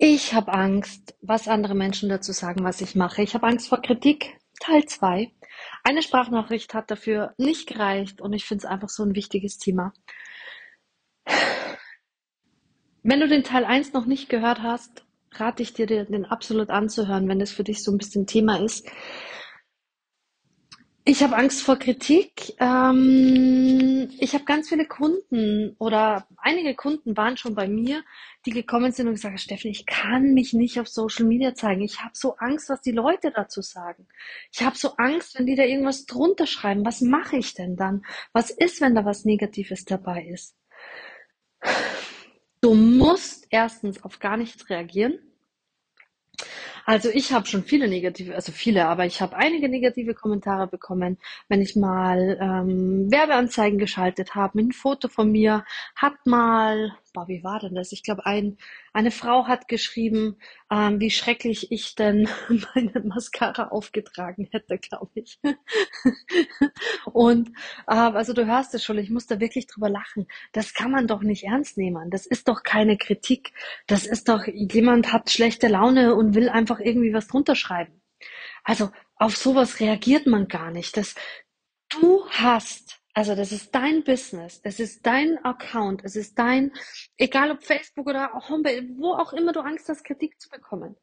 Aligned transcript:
Ich 0.00 0.32
habe 0.32 0.52
Angst, 0.52 1.16
was 1.22 1.48
andere 1.48 1.74
Menschen 1.74 2.08
dazu 2.08 2.30
sagen, 2.30 2.62
was 2.62 2.80
ich 2.80 2.94
mache. 2.94 3.20
Ich 3.22 3.34
habe 3.34 3.48
Angst 3.48 3.68
vor 3.68 3.82
Kritik. 3.82 4.38
Teil 4.60 4.84
2. 4.84 5.32
Eine 5.82 6.02
Sprachnachricht 6.02 6.72
hat 6.72 6.92
dafür 6.92 7.34
nicht 7.36 7.66
gereicht 7.66 8.20
und 8.20 8.32
ich 8.32 8.44
finde 8.44 8.64
es 8.64 8.70
einfach 8.70 8.90
so 8.90 9.02
ein 9.02 9.16
wichtiges 9.16 9.58
Thema. 9.58 9.92
Wenn 13.02 13.18
du 13.18 13.26
den 13.26 13.42
Teil 13.42 13.64
1 13.64 13.92
noch 13.92 14.06
nicht 14.06 14.28
gehört 14.28 14.62
hast, 14.62 15.04
rate 15.32 15.64
ich 15.64 15.72
dir, 15.72 15.86
den 15.86 16.24
absolut 16.24 16.70
anzuhören, 16.70 17.28
wenn 17.28 17.40
das 17.40 17.50
für 17.50 17.64
dich 17.64 17.82
so 17.82 17.90
ein 17.90 17.98
bisschen 17.98 18.24
Thema 18.24 18.62
ist. 18.62 18.88
Ich 21.08 21.22
habe 21.22 21.36
Angst 21.36 21.62
vor 21.62 21.76
Kritik. 21.76 22.52
Ähm, 22.60 24.10
ich 24.20 24.34
habe 24.34 24.44
ganz 24.44 24.68
viele 24.68 24.84
Kunden 24.84 25.74
oder 25.78 26.28
einige 26.36 26.74
Kunden 26.74 27.16
waren 27.16 27.38
schon 27.38 27.54
bei 27.54 27.66
mir, 27.66 28.04
die 28.44 28.50
gekommen 28.50 28.92
sind 28.92 29.06
und 29.06 29.14
gesagt 29.14 29.32
haben, 29.32 29.38
Steffen, 29.38 29.70
ich 29.70 29.86
kann 29.86 30.34
mich 30.34 30.52
nicht 30.52 30.78
auf 30.78 30.86
Social 30.86 31.24
Media 31.24 31.54
zeigen. 31.54 31.80
Ich 31.80 32.02
habe 32.02 32.10
so 32.12 32.36
Angst, 32.36 32.68
was 32.68 32.82
die 32.82 32.92
Leute 32.92 33.30
dazu 33.30 33.62
sagen. 33.62 34.06
Ich 34.52 34.60
habe 34.60 34.76
so 34.76 34.96
Angst, 34.98 35.38
wenn 35.38 35.46
die 35.46 35.56
da 35.56 35.62
irgendwas 35.62 36.04
drunter 36.04 36.46
schreiben. 36.46 36.84
Was 36.84 37.00
mache 37.00 37.38
ich 37.38 37.54
denn 37.54 37.74
dann? 37.74 38.04
Was 38.34 38.50
ist, 38.50 38.82
wenn 38.82 38.94
da 38.94 39.06
was 39.06 39.24
Negatives 39.24 39.86
dabei 39.86 40.26
ist? 40.26 40.56
Du 42.60 42.74
musst 42.74 43.46
erstens 43.48 44.04
auf 44.04 44.18
gar 44.18 44.36
nichts 44.36 44.68
reagieren. 44.68 45.18
Also 46.88 47.10
ich 47.10 47.34
habe 47.34 47.46
schon 47.46 47.64
viele 47.64 47.86
negative, 47.86 48.34
also 48.34 48.50
viele, 48.50 48.86
aber 48.88 49.04
ich 49.04 49.20
habe 49.20 49.36
einige 49.36 49.68
negative 49.68 50.14
Kommentare 50.14 50.66
bekommen, 50.66 51.18
wenn 51.46 51.60
ich 51.60 51.76
mal 51.76 52.38
ähm, 52.40 53.10
Werbeanzeigen 53.10 53.78
geschaltet 53.78 54.34
habe 54.34 54.58
einem 54.58 54.70
Foto 54.70 55.08
von 55.08 55.30
mir, 55.30 55.66
hat 55.94 56.14
mal, 56.24 56.96
boah, 57.18 57.28
wie 57.28 57.42
war 57.42 57.58
denn 57.58 57.74
das? 57.74 57.92
Ich 57.92 58.02
glaube, 58.02 58.26
ein, 58.26 58.58
eine 58.92 59.10
Frau 59.10 59.46
hat 59.46 59.66
geschrieben, 59.66 60.36
ähm, 60.70 61.00
wie 61.00 61.10
schrecklich 61.10 61.72
ich 61.72 61.94
denn 61.94 62.28
meine 62.74 63.00
Mascara 63.04 63.68
aufgetragen 63.68 64.48
hätte, 64.52 64.78
glaube 64.78 65.10
ich. 65.14 65.40
Und 67.12 67.48
äh, 67.88 67.94
also 67.94 68.32
du 68.32 68.46
hörst 68.46 68.74
es 68.74 68.84
schon, 68.84 68.98
ich 68.98 69.10
muss 69.10 69.26
da 69.26 69.40
wirklich 69.40 69.66
drüber 69.66 69.88
lachen. 69.88 70.28
Das 70.52 70.74
kann 70.74 70.92
man 70.92 71.06
doch 71.06 71.22
nicht 71.22 71.44
ernst 71.44 71.76
nehmen. 71.76 72.10
Das 72.10 72.26
ist 72.26 72.46
doch 72.46 72.62
keine 72.62 72.96
Kritik. 72.96 73.52
Das 73.86 74.06
ist 74.06 74.28
doch, 74.28 74.46
jemand 74.46 75.12
hat 75.12 75.30
schlechte 75.30 75.66
Laune 75.66 76.14
und 76.14 76.34
will 76.34 76.48
einfach 76.48 76.78
irgendwie 76.78 77.12
was 77.12 77.26
drunter 77.26 77.56
schreiben. 77.56 78.00
Also 78.62 78.90
auf 79.16 79.36
sowas 79.36 79.80
reagiert 79.80 80.26
man 80.26 80.46
gar 80.46 80.70
nicht. 80.70 80.96
Das, 80.96 81.16
du 81.88 82.24
hast 82.30 82.97
also 83.14 83.34
das 83.34 83.52
ist 83.52 83.74
dein 83.74 84.04
Business, 84.04 84.60
es 84.62 84.80
ist 84.80 85.04
dein 85.04 85.44
Account, 85.44 86.04
es 86.04 86.14
ist 86.16 86.38
dein, 86.38 86.72
egal 87.16 87.50
ob 87.50 87.62
Facebook 87.62 88.06
oder 88.06 88.32
Homepage, 88.48 88.86
wo 88.96 89.12
auch 89.12 89.32
immer 89.32 89.52
du 89.52 89.60
Angst 89.60 89.88
hast, 89.88 90.04
Kritik 90.04 90.40
zu 90.40 90.48
bekommen. 90.48 90.96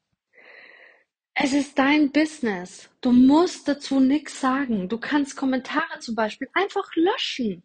Es 1.38 1.52
ist 1.52 1.78
dein 1.78 2.14
Business. 2.14 2.90
Du 3.02 3.12
musst 3.12 3.68
dazu 3.68 4.00
nichts 4.00 4.40
sagen. 4.40 4.88
Du 4.88 4.98
kannst 4.98 5.36
Kommentare 5.36 6.00
zum 6.00 6.16
Beispiel 6.16 6.48
einfach 6.54 6.90
löschen. 6.96 7.62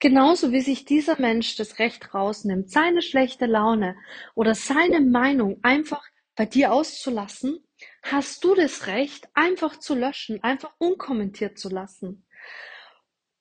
Genauso 0.00 0.50
wie 0.50 0.60
sich 0.60 0.84
dieser 0.84 1.20
Mensch 1.20 1.54
das 1.56 1.78
Recht 1.78 2.12
rausnimmt, 2.12 2.70
seine 2.70 3.02
schlechte 3.02 3.46
Laune 3.46 3.96
oder 4.34 4.56
seine 4.56 5.00
Meinung 5.00 5.60
einfach 5.62 6.04
bei 6.34 6.44
dir 6.44 6.72
auszulassen, 6.72 7.64
hast 8.02 8.42
du 8.42 8.54
das 8.54 8.88
Recht, 8.88 9.28
einfach 9.34 9.78
zu 9.78 9.94
löschen, 9.94 10.42
einfach 10.42 10.72
unkommentiert 10.78 11.58
zu 11.58 11.68
lassen. 11.68 12.26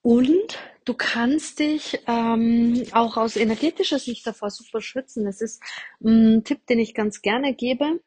Und 0.06 0.60
du 0.86 0.94
kannst 0.94 1.58
dich 1.58 2.00
ähm, 2.06 2.84
auch 2.92 3.18
aus 3.18 3.38
energetischer 3.38 3.98
Sicht 3.98 4.28
davor 4.28 4.52
super 4.52 4.80
schützen. 4.80 5.26
Das 5.26 5.42
ist 5.42 5.64
ein 6.00 6.44
Tipp, 6.44 6.68
den 6.68 6.78
ich 6.78 6.94
ganz 6.94 7.24
gerne 7.24 7.56
gebe. 7.56 8.00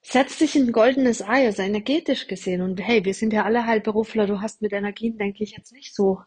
Setz 0.00 0.38
dich 0.38 0.56
in 0.56 0.66
ein 0.66 0.72
goldenes 0.72 1.22
Ei, 1.22 1.46
also 1.46 1.62
energetisch 1.62 2.26
gesehen. 2.26 2.60
Und 2.60 2.80
hey, 2.80 3.04
wir 3.04 3.14
sind 3.14 3.32
ja 3.32 3.44
alle 3.44 3.66
Heilberufler. 3.66 4.26
Du 4.26 4.40
hast 4.40 4.62
mit 4.62 4.72
Energien, 4.72 5.16
denke 5.16 5.44
ich, 5.44 5.52
jetzt 5.52 5.72
nicht 5.72 5.94
so 5.94 6.22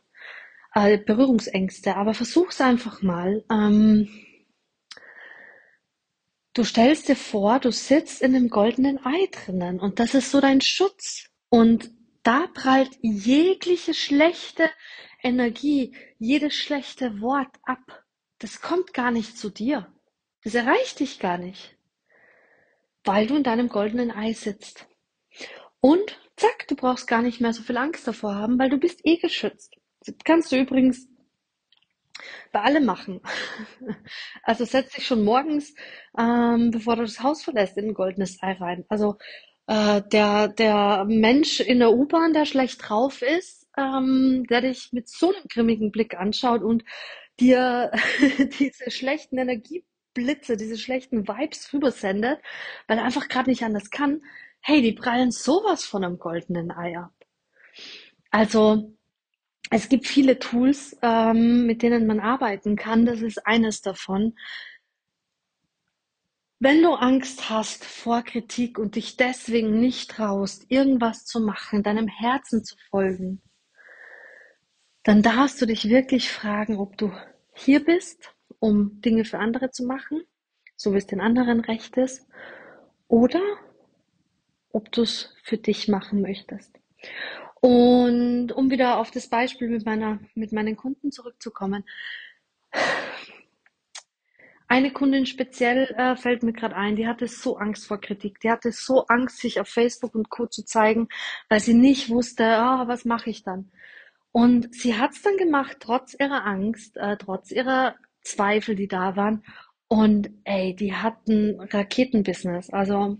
äh, 0.74 0.98
Berührungsängste. 0.98 1.98
Aber 1.98 2.14
versuch's 2.14 2.62
einfach 2.62 3.02
mal. 3.02 3.44
Ähm, 3.52 4.08
du 6.54 6.64
stellst 6.64 7.10
dir 7.10 7.18
vor, 7.18 7.60
du 7.60 7.74
sitzt 7.74 8.22
in 8.22 8.34
einem 8.34 8.48
goldenen 8.48 8.98
Ei 9.06 9.28
drinnen 9.30 9.82
und 9.82 10.00
das 10.00 10.14
ist 10.14 10.32
so 10.32 10.40
dein 10.40 10.62
Schutz. 10.62 11.26
Und 11.50 11.95
da 12.26 12.48
prallt 12.54 12.98
jegliche 13.02 13.94
schlechte 13.94 14.70
Energie, 15.22 15.96
jedes 16.18 16.56
schlechte 16.56 17.22
Wort 17.22 17.56
ab. 17.64 18.04
Das 18.40 18.62
kommt 18.62 18.94
gar 18.94 19.12
nicht 19.12 19.38
zu 19.38 19.52
dir. 19.52 19.94
Das 20.44 20.56
erreicht 20.56 21.00
dich 21.00 21.20
gar 21.20 21.38
nicht. 21.38 21.78
Weil 23.04 23.28
du 23.28 23.36
in 23.36 23.44
deinem 23.44 23.70
goldenen 23.70 24.12
Ei 24.12 24.34
sitzt. 24.34 24.88
Und 25.80 26.20
zack, 26.36 26.68
du 26.68 26.76
brauchst 26.76 27.08
gar 27.08 27.22
nicht 27.22 27.42
mehr 27.42 27.54
so 27.54 27.62
viel 27.62 27.78
Angst 27.78 28.08
davor 28.08 28.34
haben, 28.34 28.58
weil 28.58 28.72
du 28.72 28.80
bist 28.80 29.02
eh 29.04 29.18
geschützt. 29.18 29.76
Das 30.04 30.16
kannst 30.24 30.52
du 30.52 30.58
übrigens 30.60 31.08
bei 32.52 32.62
allem 32.62 32.86
machen. 32.86 33.22
Also 34.42 34.66
setz 34.66 34.94
dich 34.94 35.06
schon 35.06 35.24
morgens, 35.24 35.76
ähm, 36.18 36.72
bevor 36.72 36.96
du 36.96 37.04
das 37.04 37.22
Haus 37.22 37.44
verlässt, 37.44 37.78
in 37.78 37.90
ein 37.90 37.94
goldenes 37.94 38.42
Ei 38.42 38.54
rein. 38.54 38.86
Also 38.90 39.18
äh, 39.68 40.02
der, 40.02 40.48
der 40.50 41.06
Mensch 41.06 41.60
in 41.60 41.80
der 41.80 41.92
U-Bahn, 41.92 42.34
der 42.34 42.46
schlecht 42.46 42.88
drauf 42.88 43.22
ist, 43.22 43.68
ähm, 43.78 44.46
der 44.50 44.62
dich 44.62 44.94
mit 44.94 45.10
so 45.10 45.34
einem 45.34 45.46
grimmigen 45.50 45.92
Blick 45.92 46.16
anschaut 46.16 46.62
und 46.62 46.84
dir 47.40 47.92
diese 48.60 48.92
schlechten 48.92 49.38
Energieblitze, 49.38 50.58
diese 50.58 50.78
schlechten 50.78 51.28
Vibes 51.28 51.74
rübersendet, 51.74 52.40
weil 52.88 52.98
er 52.98 53.06
einfach 53.06 53.28
gerade 53.28 53.50
nicht 53.50 53.64
anders 53.64 53.90
kann, 53.90 54.22
hey, 54.62 54.82
die 54.82 54.94
prallen 54.94 55.32
sowas 55.32 55.86
von 55.86 56.04
einem 56.04 56.18
goldenen 56.18 56.72
Ei 56.72 56.98
ab. 56.98 57.14
Also 58.32 58.96
es 59.72 59.90
gibt 59.90 60.08
viele 60.08 60.40
Tools, 60.40 60.96
ähm, 61.02 61.66
mit 61.66 61.82
denen 61.82 62.08
man 62.08 62.20
arbeiten 62.20 62.76
kann. 62.76 63.06
Das 63.06 63.22
ist 63.22 63.46
eines 63.46 63.82
davon. 63.82 64.36
Wenn 66.66 66.82
du 66.82 66.96
Angst 66.96 67.52
hast 67.52 67.86
vor 67.86 68.24
Kritik 68.24 68.80
und 68.80 68.96
dich 68.96 69.18
deswegen 69.18 69.80
nicht 69.80 70.10
traust, 70.10 70.66
irgendwas 70.70 71.24
zu 71.24 71.40
machen, 71.40 71.84
deinem 71.84 72.08
Herzen 72.08 72.66
zu 72.66 72.76
folgen, 72.90 73.40
dann 75.04 75.22
darfst 75.22 75.62
du 75.62 75.68
dich 75.68 75.88
wirklich 75.90 76.32
fragen, 76.32 76.80
ob 76.80 76.98
du 76.98 77.12
hier 77.54 77.86
bist, 77.86 78.34
um 78.58 79.00
Dinge 79.02 79.26
für 79.26 79.38
andere 79.38 79.70
zu 79.70 79.86
machen, 79.86 80.24
so 80.76 80.94
wie 80.94 80.98
es 80.98 81.06
den 81.06 81.22
anderen 81.22 81.60
recht 81.60 81.98
ist, 81.98 82.28
oder 83.08 83.44
ob 84.72 84.92
du 84.92 85.04
es 85.04 85.36
für 85.44 85.58
dich 85.58 85.88
machen 85.88 86.24
möchtest. 86.24 86.80
Und 87.62 88.54
um 88.54 88.72
wieder 88.72 88.98
auf 88.98 89.12
das 89.12 89.28
Beispiel 89.28 89.70
mit 89.70 89.86
meiner, 89.86 90.18
mit 90.34 90.52
meinen 90.52 90.76
Kunden 90.76 91.12
zurückzukommen, 91.12 91.84
eine 94.76 94.92
Kundin 94.92 95.26
speziell 95.26 95.86
äh, 95.98 96.18
fällt 96.18 96.44
mir 96.44 96.52
gerade 96.52 96.76
ein, 96.76 96.98
die 96.98 97.08
hatte 97.08 97.30
so 97.30 97.56
Angst 97.56 97.88
vor 97.88 98.02
Kritik. 98.02 98.42
Die 98.42 98.52
hatte 98.52 98.74
so 98.74 99.06
Angst, 99.08 99.40
sich 99.40 99.62
auf 99.62 99.70
Facebook 99.70 100.14
und 100.16 100.30
Co. 100.30 100.48
zu 100.48 100.66
zeigen, 100.66 101.08
weil 101.48 101.62
sie 101.62 101.74
nicht 101.74 102.10
wusste, 102.10 102.44
oh, 102.44 102.86
was 102.86 103.06
mache 103.06 103.30
ich 103.30 103.44
dann? 103.44 103.72
Und 104.34 104.76
sie 104.76 104.98
hat 104.98 105.12
es 105.14 105.22
dann 105.22 105.38
gemacht, 105.38 105.78
trotz 105.80 106.14
ihrer 106.20 106.46
Angst, 106.46 106.98
äh, 106.98 107.16
trotz 107.16 107.52
ihrer 107.52 107.96
Zweifel, 108.22 108.76
die 108.76 108.90
da 108.90 109.16
waren. 109.16 109.46
Und 109.88 110.30
ey, 110.44 110.76
die 110.76 110.94
hatten 110.94 111.58
Raketenbusiness. 111.62 112.70
Also 112.70 113.18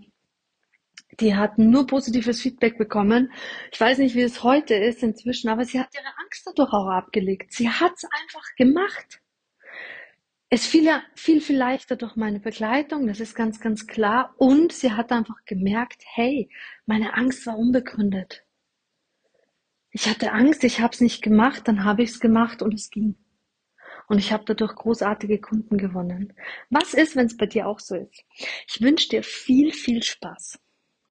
die 1.20 1.36
hatten 1.36 1.70
nur 1.70 1.86
positives 1.86 2.42
Feedback 2.42 2.76
bekommen. 2.76 3.32
Ich 3.72 3.80
weiß 3.80 3.96
nicht, 3.96 4.14
wie 4.14 4.22
es 4.22 4.42
heute 4.42 4.74
ist 4.74 5.02
inzwischen, 5.02 5.48
aber 5.48 5.64
sie 5.64 5.80
hat 5.80 5.88
ihre 5.94 6.18
Angst 6.22 6.46
dadurch 6.46 6.74
auch 6.74 6.88
abgelegt. 6.88 7.50
Sie 7.54 7.70
hat 7.70 7.92
es 7.96 8.04
einfach 8.04 8.44
gemacht. 8.58 9.22
Es 10.48 10.64
fiel 10.64 10.84
ja 10.84 11.02
viel, 11.16 11.40
viel 11.40 11.56
leichter 11.56 11.96
durch 11.96 12.14
meine 12.14 12.38
Begleitung, 12.38 13.08
das 13.08 13.18
ist 13.18 13.34
ganz, 13.34 13.60
ganz 13.60 13.86
klar. 13.86 14.34
Und 14.38 14.72
sie 14.72 14.92
hat 14.92 15.10
einfach 15.10 15.44
gemerkt, 15.44 16.04
hey, 16.14 16.48
meine 16.86 17.14
Angst 17.14 17.46
war 17.46 17.58
unbegründet. 17.58 18.44
Ich 19.90 20.08
hatte 20.08 20.32
Angst, 20.32 20.62
ich 20.62 20.80
habe 20.80 20.92
es 20.92 21.00
nicht 21.00 21.22
gemacht, 21.22 21.66
dann 21.66 21.82
habe 21.84 22.02
ich 22.02 22.10
es 22.10 22.20
gemacht 22.20 22.62
und 22.62 22.74
es 22.74 22.90
ging. 22.90 23.16
Und 24.08 24.18
ich 24.18 24.30
habe 24.30 24.44
dadurch 24.46 24.74
großartige 24.76 25.40
Kunden 25.40 25.78
gewonnen. 25.78 26.32
Was 26.70 26.94
ist, 26.94 27.16
wenn 27.16 27.26
es 27.26 27.36
bei 27.36 27.46
dir 27.46 27.66
auch 27.66 27.80
so 27.80 27.96
ist? 27.96 28.24
Ich 28.68 28.80
wünsche 28.80 29.08
dir 29.08 29.24
viel, 29.24 29.72
viel 29.72 30.02
Spaß. 30.02 30.60